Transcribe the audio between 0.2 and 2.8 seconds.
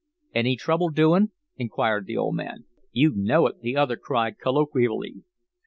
"Any trouble doin'?" inquired the old man.